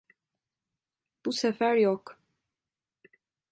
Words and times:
Bu 1.25 1.31
sefer 1.31 1.75
yok. 1.75 2.19